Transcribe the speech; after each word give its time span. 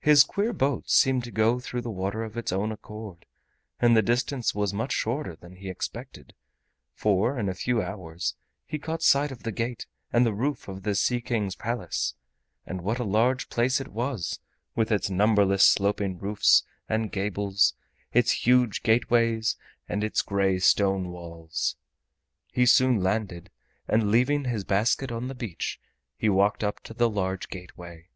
His 0.00 0.24
queer 0.24 0.54
boat 0.54 0.88
seemed 0.88 1.24
to 1.24 1.30
go 1.30 1.60
through 1.60 1.82
the 1.82 1.90
water 1.90 2.24
of 2.24 2.38
its 2.38 2.52
own 2.52 2.72
accord, 2.72 3.26
and 3.78 3.94
the 3.94 4.00
distance 4.00 4.54
was 4.54 4.72
much 4.72 4.92
shorter 4.94 5.36
than 5.36 5.56
he 5.56 5.66
had 5.66 5.72
expected, 5.76 6.32
for 6.94 7.38
in 7.38 7.50
a 7.50 7.54
few 7.54 7.82
hours 7.82 8.34
he 8.64 8.78
caught 8.78 9.02
sight 9.02 9.30
of 9.30 9.42
the 9.42 9.52
gate 9.52 9.84
and 10.10 10.24
the 10.24 10.32
roof 10.32 10.68
of 10.68 10.84
the 10.84 10.94
Sea 10.94 11.20
King's 11.20 11.54
Palace. 11.54 12.14
And 12.64 12.80
what 12.80 12.98
a 12.98 13.04
large 13.04 13.50
place 13.50 13.78
it 13.78 13.88
was, 13.88 14.38
with 14.74 14.90
its 14.90 15.10
numberless 15.10 15.62
sloping 15.64 16.18
roofs 16.18 16.62
and 16.88 17.12
gables, 17.12 17.74
its 18.10 18.46
huge 18.46 18.82
gateways, 18.82 19.58
and 19.86 20.02
its 20.02 20.22
gray 20.22 20.60
stone 20.60 21.10
walls! 21.10 21.76
He 22.50 22.64
soon 22.64 23.02
landed, 23.02 23.50
and 23.86 24.10
leaving 24.10 24.46
his 24.46 24.64
basket 24.64 25.12
on 25.12 25.28
the 25.28 25.34
beach, 25.34 25.78
he 26.16 26.30
walked 26.30 26.64
up 26.64 26.80
to 26.84 26.94
the 26.94 27.10
large 27.10 27.50
gateway. 27.50 28.08